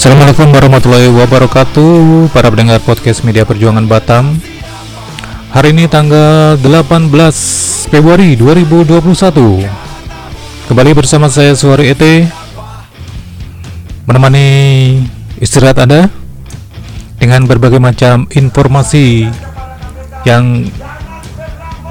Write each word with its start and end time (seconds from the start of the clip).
Assalamualaikum 0.00 0.48
warahmatullahi 0.56 1.12
wabarakatuh 1.12 2.32
Para 2.32 2.48
pendengar 2.48 2.80
podcast 2.80 3.20
media 3.20 3.44
perjuangan 3.44 3.84
Batam. 3.84 4.40
Hari 5.52 5.76
ini 5.76 5.92
tanggal 5.92 6.56
18 6.56 7.12
Februari 7.92 8.32
2021 8.32 8.96
Kembali 10.72 10.90
bersama 10.96 11.28
saya 11.28 11.52
Suari 11.52 11.92
ET 11.92 12.00
Menemani 14.08 14.48
istirahat 15.36 15.84
Anda 15.84 16.08
Dengan 17.20 17.44
berbagai 17.44 17.76
macam 17.76 18.24
informasi 18.32 19.28
Yang 20.24 20.72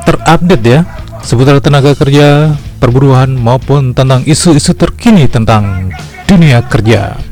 terupdate 0.10 0.66
ya 0.66 0.82
Seputar 1.22 1.62
tenaga 1.62 1.94
kerja, 1.94 2.58
perburuan 2.82 3.38
maupun 3.38 3.94
tentang 3.94 4.26
isu-isu 4.26 4.74
terkini 4.74 5.30
tentang 5.30 5.94
dunia 6.26 6.66
kerja 6.66 7.29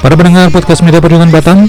Para 0.00 0.14
pendengar 0.16 0.48
podcast 0.48 0.80
media 0.80 0.96
perjuangan 0.96 1.28
Batam 1.28 1.68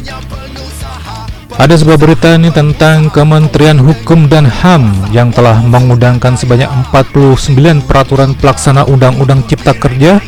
ada 1.60 1.76
sebuah 1.76 2.00
berita 2.00 2.40
ini 2.40 2.48
tentang 2.48 3.12
Kementerian 3.12 3.76
Hukum 3.76 4.32
dan 4.32 4.48
HAM 4.48 5.12
yang 5.12 5.36
telah 5.36 5.60
mengundangkan 5.60 6.40
sebanyak 6.40 6.72
49 6.90 7.84
peraturan 7.84 8.32
pelaksana 8.40 8.88
Undang-Undang 8.88 9.52
Cipta 9.52 9.76
Kerja 9.76 10.24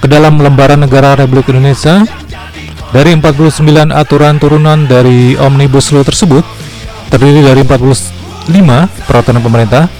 ke 0.00 0.06
dalam 0.08 0.40
lembaran 0.40 0.80
negara 0.80 1.12
Republik 1.12 1.52
Indonesia. 1.52 2.00
Dari 2.96 3.12
49 3.12 3.92
aturan 3.92 4.40
turunan 4.40 4.88
dari 4.88 5.36
Omnibus 5.36 5.92
Law 5.92 6.06
tersebut, 6.06 6.46
terdiri 7.12 7.44
dari 7.44 7.60
45 7.60 8.50
peraturan 9.04 9.42
pemerintah 9.44 9.90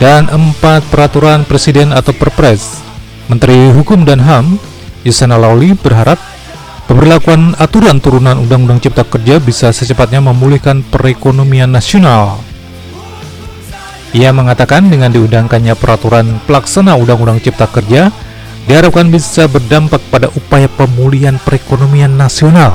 dan 0.00 0.26
4 0.26 0.88
peraturan 0.88 1.44
presiden 1.44 1.92
atau 1.92 2.16
perpres. 2.16 2.89
Menteri 3.30 3.70
Hukum 3.70 4.02
dan 4.02 4.26
HAM, 4.26 4.58
Yusana 5.06 5.38
Lawli 5.38 5.78
berharap 5.78 6.18
pemberlakuan 6.90 7.54
aturan 7.62 8.02
turunan 8.02 8.34
Undang-Undang 8.42 8.82
Cipta 8.82 9.06
Kerja 9.06 9.38
bisa 9.38 9.70
secepatnya 9.70 10.18
memulihkan 10.18 10.82
perekonomian 10.82 11.70
nasional. 11.70 12.42
Ia 14.10 14.34
mengatakan 14.34 14.90
dengan 14.90 15.14
diundangkannya 15.14 15.78
peraturan 15.78 16.42
pelaksana 16.42 16.98
Undang-Undang 16.98 17.38
Cipta 17.38 17.70
Kerja, 17.70 18.10
diharapkan 18.66 19.06
bisa 19.06 19.46
berdampak 19.46 20.02
pada 20.10 20.26
upaya 20.34 20.66
pemulihan 20.66 21.38
perekonomian 21.38 22.10
nasional. 22.10 22.74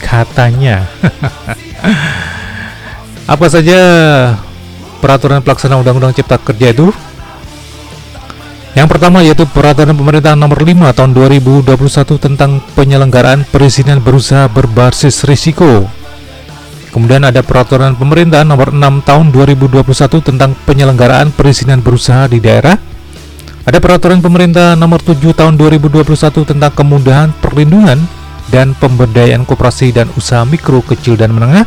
Katanya. 0.00 0.88
Apa 3.36 3.46
saja 3.52 3.76
peraturan 5.04 5.44
pelaksana 5.44 5.76
Undang-Undang 5.76 6.16
Cipta 6.16 6.40
Kerja 6.40 6.72
itu? 6.72 7.11
Yang 8.72 8.88
pertama 8.88 9.20
yaitu 9.20 9.44
Peraturan 9.44 9.92
Pemerintah 9.92 10.32
Nomor 10.32 10.64
5 10.64 10.96
Tahun 10.96 11.12
2021 11.12 11.68
tentang 12.16 12.60
penyelenggaraan 12.72 13.44
perizinan 13.48 14.00
berusaha 14.00 14.48
berbasis 14.48 15.28
risiko. 15.28 15.84
Kemudian 16.92 17.24
ada 17.24 17.44
Peraturan 17.44 17.92
Pemerintah 17.96 18.48
Nomor 18.48 18.72
6 18.72 19.04
Tahun 19.04 19.26
2021 19.28 19.84
tentang 20.24 20.56
penyelenggaraan 20.64 21.32
perizinan 21.36 21.84
berusaha 21.84 22.24
di 22.28 22.40
daerah 22.40 22.92
ada 23.62 23.78
peraturan 23.78 24.18
pemerintah 24.18 24.74
nomor 24.74 24.98
7 24.98 25.22
tahun 25.38 25.54
2021 25.54 26.02
tentang 26.42 26.72
kemudahan 26.74 27.30
perlindungan 27.38 27.94
dan 28.50 28.74
pemberdayaan 28.74 29.46
koperasi 29.46 29.94
dan 29.94 30.10
usaha 30.18 30.42
mikro, 30.42 30.82
kecil, 30.82 31.14
dan 31.14 31.30
menengah. 31.30 31.62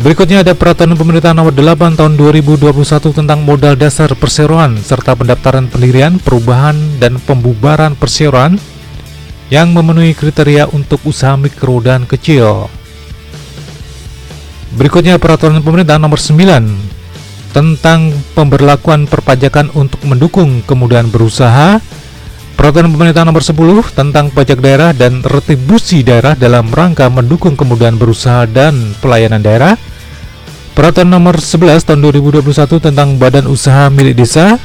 Berikutnya 0.00 0.40
ada 0.40 0.56
peraturan 0.56 0.96
pemerintah 0.96 1.36
nomor 1.36 1.52
8 1.52 1.92
tahun 1.92 2.16
2021 2.16 2.72
tentang 3.12 3.44
modal 3.44 3.76
dasar 3.76 4.08
perseroan 4.16 4.80
serta 4.80 5.12
pendaftaran 5.12 5.68
pendirian, 5.68 6.16
perubahan, 6.16 6.72
dan 6.96 7.20
pembubaran 7.20 7.92
perseroan 7.92 8.56
yang 9.52 9.76
memenuhi 9.76 10.16
kriteria 10.16 10.72
untuk 10.72 11.04
usaha 11.04 11.36
mikro 11.36 11.84
dan 11.84 12.08
kecil. 12.08 12.72
Berikutnya 14.72 15.20
peraturan 15.20 15.60
pemerintah 15.60 16.00
nomor 16.00 16.16
9 16.16 17.52
tentang 17.52 18.16
pemberlakuan 18.32 19.04
perpajakan 19.04 19.68
untuk 19.76 20.00
mendukung 20.08 20.64
kemudahan 20.64 21.12
berusaha, 21.12 21.76
Peraturan 22.60 22.92
Pemerintah 22.92 23.24
Nomor 23.24 23.40
10 23.40 23.56
tentang 23.96 24.28
pajak 24.28 24.60
daerah 24.60 24.92
dan 24.92 25.24
retribusi 25.24 26.04
daerah 26.04 26.36
dalam 26.36 26.68
rangka 26.68 27.08
mendukung 27.08 27.56
kemudahan 27.56 27.96
berusaha 27.96 28.44
dan 28.44 28.76
pelayanan 29.00 29.40
daerah, 29.40 29.80
Peraturan 30.70 31.10
Nomor 31.10 31.36
11 31.42 31.82
Tahun 31.82 32.00
2021 32.00 32.46
tentang 32.78 33.18
Badan 33.18 33.50
Usaha 33.50 33.90
Milik 33.90 34.22
Desa, 34.22 34.56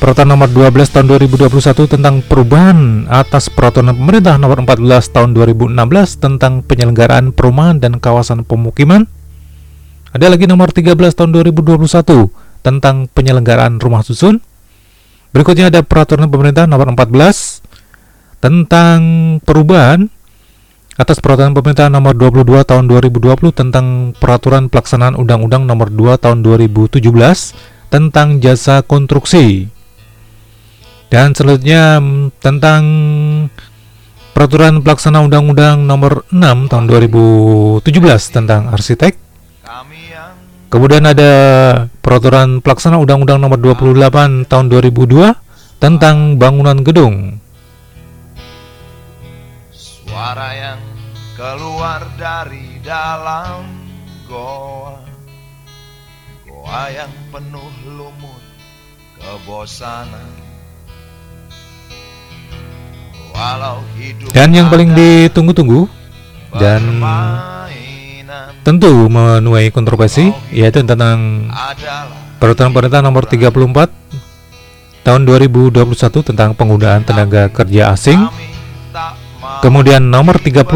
Peraturan 0.00 0.34
Nomor 0.34 0.48
12 0.48 0.88
Tahun 0.88 1.06
2021 1.06 1.84
tentang 1.84 2.24
perubahan 2.24 3.04
atas 3.12 3.52
Peraturan 3.52 3.92
Pemerintah 3.92 4.40
Nomor 4.40 4.64
14 4.64 5.14
Tahun 5.14 5.30
2016 5.36 5.76
tentang 6.16 6.64
penyelenggaraan 6.64 7.36
perumahan 7.36 7.76
dan 7.76 8.00
kawasan 8.00 8.48
pemukiman, 8.48 9.04
ada 10.08 10.32
lagi 10.32 10.48
nomor 10.48 10.72
13 10.72 10.96
tahun 11.12 11.30
2021 11.36 11.84
tentang 12.64 13.12
penyelenggaraan 13.12 13.76
rumah 13.76 14.00
susun. 14.00 14.40
Berikutnya 15.36 15.68
ada 15.68 15.84
peraturan 15.84 16.32
pemerintah 16.32 16.64
nomor 16.64 16.88
14 16.96 17.60
tentang 18.40 19.00
perubahan 19.44 20.08
atas 20.98 21.22
peraturan 21.22 21.54
pemerintah 21.54 21.86
nomor 21.86 22.18
22 22.18 22.44
tahun 22.66 22.90
2020 22.90 23.54
tentang 23.54 24.12
peraturan 24.18 24.66
pelaksanaan 24.66 25.14
undang-undang 25.14 25.64
nomor 25.64 25.88
2 25.88 26.18
tahun 26.18 26.42
2017 26.42 27.00
tentang 27.88 28.42
jasa 28.42 28.82
konstruksi. 28.82 29.70
Dan 31.08 31.32
selanjutnya 31.32 32.02
tentang 32.42 32.82
peraturan 34.36 34.84
pelaksana 34.84 35.24
undang-undang 35.24 35.86
nomor 35.88 36.28
6 36.28 36.68
tahun 36.68 36.84
2017 36.84 37.80
tentang 38.28 38.68
arsitek 38.68 39.28
Kemudian 40.68 41.00
ada 41.08 41.32
peraturan 42.04 42.60
pelaksana 42.60 43.00
Undang-Undang 43.00 43.40
Nomor 43.40 43.56
28 43.56 44.44
Tahun 44.44 44.66
2002 44.68 45.32
tentang 45.80 46.36
bangunan 46.36 46.76
gedung. 46.84 47.40
Suara 49.72 50.52
yang 50.52 50.80
keluar 51.38 52.02
dari 52.18 52.82
dalam 52.82 53.62
goa. 54.26 54.98
Goa 56.42 56.82
yang 56.90 57.14
penuh 57.30 57.70
lumut 57.94 58.42
kebosanan. 59.22 60.26
Walau 63.30 63.86
hidup 63.94 64.34
Dan 64.34 64.50
yang 64.50 64.66
paling 64.66 64.98
ditunggu-tunggu 64.98 65.86
dan 66.58 66.82
tentu 68.66 69.06
menuai 69.06 69.70
kontroversi 69.70 70.34
yaitu 70.50 70.82
tentang 70.82 71.46
peraturan 72.42 72.74
pemerintah 72.74 72.98
nomor 72.98 73.30
34 73.30 75.06
tahun 75.06 75.22
2021 75.22 75.86
tentang 76.34 76.50
penggunaan 76.58 77.06
tenaga 77.06 77.46
kerja 77.46 77.94
asing 77.94 78.26
kemudian 79.64 80.02
nomor 80.08 80.38
35 80.38 80.68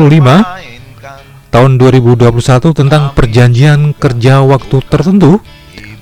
tahun 1.52 1.72
2021 1.76 2.32
tentang 2.72 3.02
perjanjian 3.12 3.92
kerja 3.92 4.40
waktu 4.40 4.76
tertentu 4.88 5.38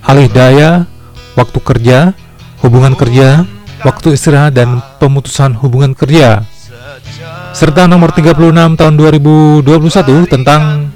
alih 0.07 0.31
daya 0.31 0.87
waktu 1.35 1.59
kerja 1.59 1.99
hubungan 2.63 2.95
kerja 2.95 3.45
waktu 3.83 4.15
istirahat 4.15 4.55
dan 4.55 4.79
pemutusan 5.03 5.57
hubungan 5.59 5.97
kerja 5.97 6.45
serta 7.51 7.91
nomor 7.91 8.15
36 8.15 8.79
tahun 8.79 8.95
2021 8.95 10.31
tentang 10.31 10.93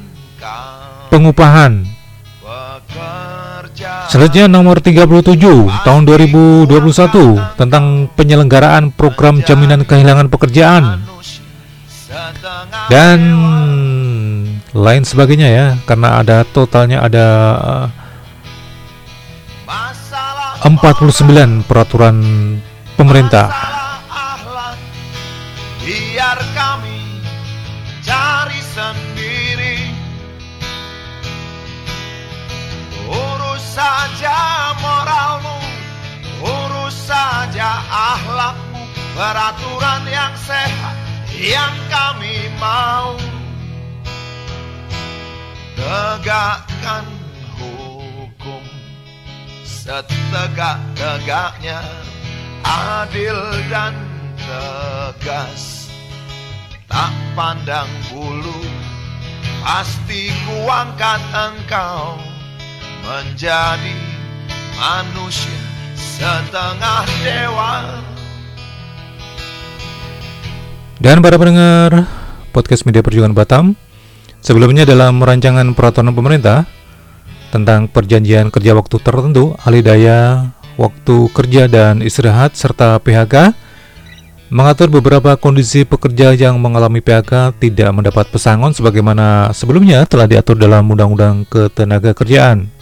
pengupahan. 1.11 1.87
Selanjutnya 4.07 4.47
nomor 4.47 4.79
37 4.79 5.83
tahun 5.83 6.03
2021 6.07 7.59
tentang 7.59 8.07
penyelenggaraan 8.15 8.95
program 8.95 9.43
jaminan 9.43 9.83
kehilangan 9.83 10.31
pekerjaan 10.31 11.03
dan 12.91 13.21
lain 14.75 15.05
sebagainya 15.07 15.49
ya 15.49 15.67
karena 15.87 16.21
ada 16.21 16.43
totalnya 16.43 17.05
ada 17.05 17.27
49 20.65 21.69
peraturan 21.69 22.17
pemerintah. 22.97 23.53
Biar 25.85 26.41
kami 26.57 27.21
cari 28.01 28.65
saja 33.75 34.39
moralmu 34.79 35.59
Urus 36.39 36.95
saja 37.11 37.83
ahlakmu 37.91 38.87
Peraturan 39.15 40.03
yang 40.07 40.35
sehat 40.39 40.94
yang 41.39 41.75
kami 41.91 42.47
mau 42.63 43.19
tegakkan 45.75 47.03
hukum. 47.59 48.63
Setegak-tegaknya 49.67 51.83
adil 52.65 53.37
dan 53.69 53.93
tegas. 54.39 55.91
Tak 56.89 57.13
pandang 57.35 57.91
bulu 58.09 58.65
pasti 59.65 60.29
kuangkat 60.47 61.21
engkau 61.35 62.17
menjadi 63.03 63.97
manusia 64.79 65.59
setengah 65.97 67.05
dewa 67.25 68.05
Dan 71.05 71.21
para 71.21 71.37
pendengar 71.37 72.09
podcast 72.57 72.89
Media 72.89 73.05
Perjuangan 73.05 73.37
Batam, 73.37 73.77
sebelumnya 74.41 74.89
dalam 74.89 75.21
rancangan 75.21 75.77
peraturan 75.77 76.17
pemerintah 76.17 76.65
tentang 77.53 77.93
perjanjian 77.93 78.49
kerja 78.49 78.73
waktu 78.73 78.97
tertentu, 79.05 79.53
alih 79.69 79.85
daya, 79.85 80.49
waktu 80.81 81.29
kerja 81.37 81.69
dan 81.69 82.01
istirahat 82.01 82.57
serta 82.57 82.97
PHK 83.05 83.53
mengatur 84.49 84.89
beberapa 84.89 85.37
kondisi 85.37 85.85
pekerja 85.85 86.33
yang 86.33 86.57
mengalami 86.57 87.05
PHK 87.05 87.53
tidak 87.61 87.93
mendapat 87.93 88.25
pesangon 88.33 88.73
sebagaimana 88.73 89.53
sebelumnya 89.53 90.09
telah 90.09 90.25
diatur 90.25 90.57
dalam 90.57 90.89
Undang-Undang 90.89 91.45
Ketenagakerjaan. 91.53 92.73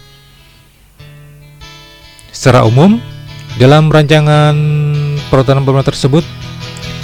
Secara 2.31 2.63
umum, 2.71 3.03
dalam 3.59 3.91
rancangan 3.91 4.55
peraturan 5.27 5.67
pemerintah 5.67 5.91
tersebut 5.91 6.23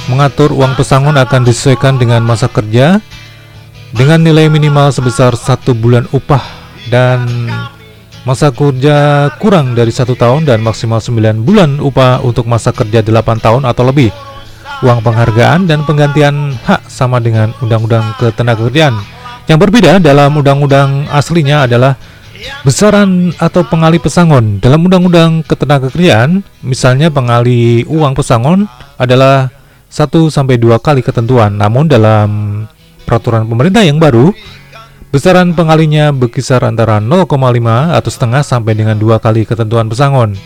mengatur 0.09 0.57
uang 0.57 0.75
pesangon 0.75 1.15
akan 1.21 1.45
disesuaikan 1.45 2.01
dengan 2.01 2.25
masa 2.25 2.49
kerja 2.49 2.99
dengan 3.93 4.21
nilai 4.21 4.49
minimal 4.53 4.93
sebesar 4.93 5.37
satu 5.37 5.73
bulan 5.73 6.09
upah 6.13 6.43
dan 6.89 7.25
masa 8.29 8.53
kerja 8.53 9.29
kurang 9.41 9.73
dari 9.73 9.89
satu 9.89 10.13
tahun 10.13 10.45
dan 10.45 10.61
maksimal 10.61 11.01
9 11.01 11.45
bulan 11.45 11.81
upah 11.81 12.21
untuk 12.21 12.45
masa 12.45 12.73
kerja 12.77 13.01
8 13.01 13.41
tahun 13.41 13.63
atau 13.65 13.85
lebih. 13.89 14.13
Uang 14.85 15.01
penghargaan 15.03 15.65
dan 15.65 15.83
penggantian 15.89 16.55
hak 16.63 16.87
sama 16.87 17.19
dengan 17.19 17.51
Undang-Undang 17.65 18.15
Ketenagakerjaan. 18.21 18.95
Yang 19.49 19.59
berbeda 19.65 19.99
dalam 19.99 20.37
undang-undang 20.37 21.09
aslinya 21.09 21.65
adalah 21.65 21.97
besaran 22.63 23.35
atau 23.41 23.65
pengali 23.67 23.99
pesangon. 23.99 24.61
Dalam 24.61 24.87
Undang-Undang 24.87 25.49
Ketenagakerjaan, 25.49 26.45
misalnya 26.63 27.11
pengali 27.11 27.83
uang 27.89 28.15
pesangon 28.15 28.71
adalah 29.01 29.51
1 29.89 30.29
sampai 30.29 30.61
2 30.61 30.77
kali 30.79 31.01
ketentuan. 31.01 31.57
Namun 31.57 31.89
dalam 31.89 32.29
peraturan 33.09 33.49
pemerintah 33.49 33.83
yang 33.85 33.97
baru, 33.97 34.33
besaran 35.09 35.57
pengalinya 35.57 36.13
berkisar 36.13 36.61
antara 36.65 37.01
0,5 37.01 37.97
atau 37.97 38.11
setengah 38.13 38.43
sampai 38.45 38.73
dengan 38.77 38.97
2 39.01 39.17
kali 39.19 39.49
ketentuan 39.49 39.89
pesangon. 39.89 40.37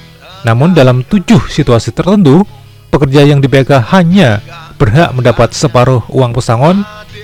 Namun 0.46 0.74
dalam 0.74 1.02
7 1.06 1.50
situasi 1.50 1.90
tertentu, 1.90 2.46
pekerja 2.90 3.26
yang 3.26 3.42
di 3.42 3.50
PHK 3.50 3.82
hanya 3.94 4.42
berhak 4.78 5.14
mendapat 5.14 5.54
separuh 5.54 6.02
uang 6.10 6.34
pesangon 6.34 6.82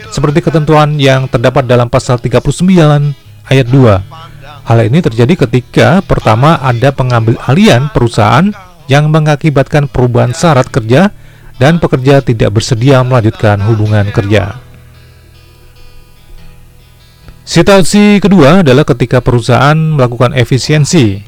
seperti 0.09 0.41
ketentuan 0.41 0.97
yang 0.97 1.26
terdapat 1.26 1.67
dalam 1.67 1.91
pasal 1.91 2.19
39 2.19 3.15
ayat 3.50 3.67
2. 3.67 4.67
Hal 4.69 4.79
ini 4.85 5.00
terjadi 5.00 5.49
ketika 5.49 6.05
pertama 6.05 6.61
ada 6.61 6.93
pengambil 6.93 7.41
alian 7.49 7.88
perusahaan 7.88 8.53
yang 8.88 9.09
mengakibatkan 9.12 9.88
perubahan 9.88 10.32
syarat 10.32 10.69
kerja 10.69 11.12
dan 11.58 11.82
pekerja 11.82 12.22
tidak 12.22 12.55
bersedia 12.55 13.02
melanjutkan 13.02 13.58
hubungan 13.66 14.08
kerja. 14.14 14.62
Situasi 17.49 18.20
kedua 18.20 18.60
adalah 18.60 18.84
ketika 18.84 19.19
perusahaan 19.25 19.75
melakukan 19.75 20.37
efisiensi. 20.37 21.25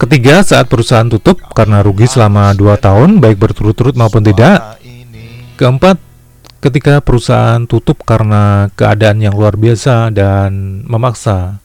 Ketiga, 0.00 0.42
saat 0.42 0.66
perusahaan 0.66 1.06
tutup 1.06 1.38
karena 1.52 1.84
rugi 1.84 2.08
selama 2.08 2.56
2 2.56 2.74
tahun, 2.80 3.20
baik 3.20 3.36
berturut-turut 3.38 3.94
maupun 3.94 4.24
tidak. 4.24 4.80
Keempat, 5.60 6.00
ketika 6.58 6.98
perusahaan 7.04 7.62
tutup 7.68 8.02
karena 8.02 8.72
keadaan 8.74 9.22
yang 9.22 9.36
luar 9.36 9.54
biasa 9.54 10.10
dan 10.10 10.82
memaksa. 10.88 11.62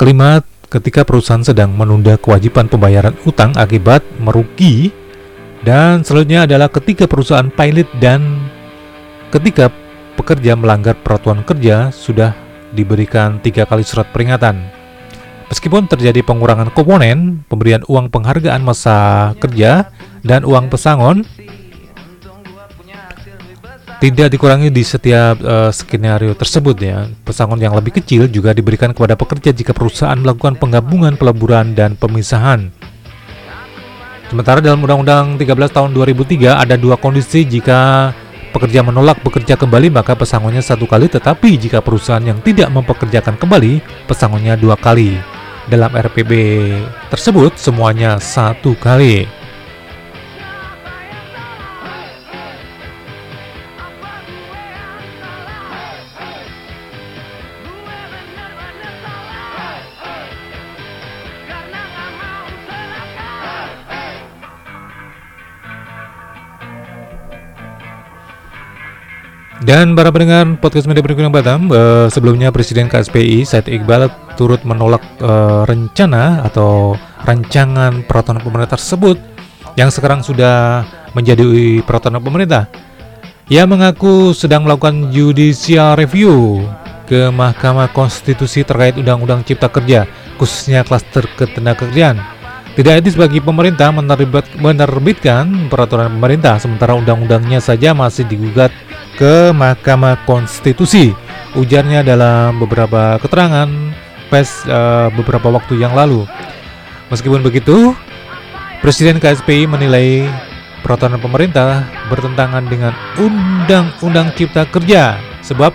Kelima, 0.00 0.40
ketika 0.74 1.06
perusahaan 1.06 1.46
sedang 1.46 1.70
menunda 1.70 2.18
kewajiban 2.18 2.66
pembayaran 2.66 3.14
utang 3.22 3.54
akibat 3.54 4.02
merugi. 4.18 4.90
Dan 5.64 6.04
selanjutnya 6.04 6.44
adalah 6.44 6.68
ketika 6.68 7.08
perusahaan 7.08 7.48
pilot 7.48 7.88
dan 7.96 8.20
ketika 9.32 9.72
pekerja 10.18 10.52
melanggar 10.58 10.92
peraturan 11.00 11.40
kerja 11.40 11.88
sudah 11.88 12.36
diberikan 12.76 13.40
tiga 13.40 13.64
kali 13.64 13.80
surat 13.80 14.04
peringatan. 14.12 14.60
Meskipun 15.48 15.88
terjadi 15.88 16.20
pengurangan 16.20 16.68
komponen, 16.74 17.46
pemberian 17.48 17.80
uang 17.88 18.12
penghargaan 18.12 18.60
masa 18.60 19.32
kerja, 19.40 19.88
dan 20.20 20.44
uang 20.44 20.68
pesangon, 20.68 21.24
tidak 24.04 24.36
dikurangi 24.36 24.68
di 24.68 24.84
setiap 24.84 25.40
eh, 25.40 25.72
skenario 25.72 26.36
tersebut 26.36 26.76
ya. 26.76 27.08
Pesangon 27.24 27.56
yang 27.56 27.72
lebih 27.72 27.96
kecil 27.96 28.28
juga 28.28 28.52
diberikan 28.52 28.92
kepada 28.92 29.16
pekerja 29.16 29.48
jika 29.56 29.72
perusahaan 29.72 30.20
melakukan 30.20 30.60
penggabungan 30.60 31.16
peleburan 31.16 31.72
dan 31.72 31.96
pemisahan. 31.96 32.68
Sementara 34.28 34.60
dalam 34.60 34.84
Undang-Undang 34.84 35.40
13 35.40 35.72
tahun 35.72 35.90
2003 35.96 36.52
ada 36.52 36.76
dua 36.76 37.00
kondisi 37.00 37.48
jika 37.48 38.12
pekerja 38.52 38.84
menolak 38.84 39.24
bekerja 39.24 39.56
kembali 39.56 39.88
maka 39.88 40.12
pesangonnya 40.12 40.60
satu 40.60 40.84
kali 40.84 41.08
tetapi 41.08 41.56
jika 41.56 41.80
perusahaan 41.80 42.22
yang 42.22 42.44
tidak 42.44 42.68
mempekerjakan 42.72 43.40
kembali 43.40 43.80
pesangonnya 44.04 44.60
dua 44.60 44.76
kali. 44.76 45.16
Dalam 45.64 45.88
RPB 45.96 46.32
tersebut 47.08 47.56
semuanya 47.56 48.20
satu 48.20 48.76
kali. 48.76 49.43
Dan 69.64 69.96
para 69.96 70.12
pendengar 70.12 70.44
podcast 70.60 70.84
media 70.84 71.00
berikut 71.00 71.24
Batam, 71.32 71.72
eh, 71.72 72.12
sebelumnya 72.12 72.52
Presiden 72.52 72.84
KSPI 72.84 73.48
Said 73.48 73.72
Iqbal 73.72 74.12
turut 74.36 74.60
menolak 74.60 75.00
eh, 75.24 75.62
rencana 75.64 76.44
atau 76.44 76.92
rancangan 77.24 78.04
peraturan 78.04 78.44
pemerintah 78.44 78.76
tersebut 78.76 79.16
yang 79.80 79.88
sekarang 79.88 80.20
sudah 80.20 80.84
menjadi 81.16 81.80
peraturan 81.80 82.20
pemerintah. 82.20 82.68
Ia 83.48 83.64
mengaku 83.64 84.36
sedang 84.36 84.68
melakukan 84.68 85.08
judicial 85.08 85.96
review 85.96 86.60
ke 87.08 87.32
Mahkamah 87.32 87.88
Konstitusi 87.88 88.68
terkait 88.68 89.00
Undang-Undang 89.00 89.48
Cipta 89.48 89.72
Kerja, 89.72 90.04
khususnya 90.36 90.84
klaster 90.84 91.24
ketenagakerjaan. 91.40 92.33
Tidak 92.74 92.90
etis 92.98 93.14
bagi 93.14 93.38
pemerintah 93.38 93.94
menerbit- 93.94 94.58
menerbitkan 94.58 95.70
peraturan 95.70 96.10
pemerintah 96.18 96.58
sementara 96.58 96.98
undang-undangnya 96.98 97.62
saja 97.62 97.94
masih 97.94 98.26
digugat 98.26 98.74
ke 99.14 99.54
Mahkamah 99.54 100.26
Konstitusi. 100.26 101.14
Ujarnya 101.54 102.02
dalam 102.02 102.58
beberapa 102.58 103.14
keterangan 103.22 103.70
pers 104.26 104.66
eh, 104.66 105.08
beberapa 105.14 105.54
waktu 105.54 105.78
yang 105.78 105.94
lalu. 105.94 106.26
Meskipun 107.14 107.46
begitu, 107.46 107.94
Presiden 108.82 109.22
KSPI 109.22 109.70
menilai 109.70 110.26
peraturan 110.82 111.22
pemerintah 111.22 111.86
bertentangan 112.12 112.66
dengan 112.66 112.92
Undang-Undang 113.16 114.34
Cipta 114.36 114.68
Kerja 114.68 115.16
sebab 115.40 115.72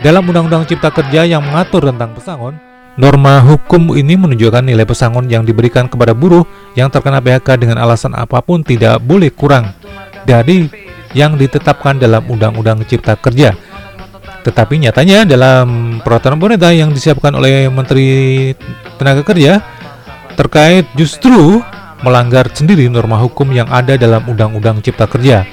dalam 0.00 0.26
Undang-Undang 0.26 0.66
Cipta 0.66 0.88
Kerja 0.88 1.28
yang 1.28 1.44
mengatur 1.46 1.86
tentang 1.86 2.16
pesangon, 2.16 2.58
norma 2.94 3.42
hukum 3.42 3.94
ini 3.98 4.14
menunjukkan 4.14 4.62
nilai 4.62 4.86
pesangon 4.86 5.26
yang 5.26 5.42
diberikan 5.42 5.90
kepada 5.90 6.14
buruh 6.14 6.46
yang 6.78 6.90
terkena 6.90 7.18
PHK 7.18 7.58
dengan 7.58 7.82
alasan 7.82 8.14
apa 8.14 8.38
pun 8.42 8.62
tidak 8.62 9.02
boleh 9.02 9.34
kurang 9.34 9.74
dari 10.22 10.70
yang 11.14 11.38
ditetapkan 11.38 11.98
dalam 11.98 12.26
Undang-Undang 12.26 12.86
Cipta 12.90 13.14
Kerja. 13.14 13.54
Tetapi 14.44 14.76
nyatanya 14.76 15.24
dalam 15.24 15.98
peraturan 16.04 16.36
pemerintah 16.36 16.74
yang 16.74 16.92
disiapkan 16.92 17.32
oleh 17.32 17.70
Menteri 17.72 18.52
Tenaga 19.00 19.24
Kerja 19.24 19.62
terkait 20.34 20.84
justru 20.98 21.62
melanggar 22.04 22.50
sendiri 22.52 22.90
norma 22.92 23.16
hukum 23.22 23.48
yang 23.54 23.70
ada 23.70 23.96
dalam 23.96 24.26
Undang-Undang 24.28 24.84
Cipta 24.84 25.08
Kerja. 25.08 25.48